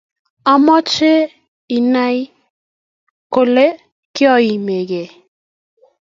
[0.51, 1.13] Ameche
[1.77, 2.17] inai
[3.33, 3.65] kole
[4.15, 5.09] kiaimgei